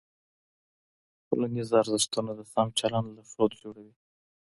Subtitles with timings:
[1.27, 3.93] ټولنیز ارزښتونه د سم چلند لارښود جوړوي.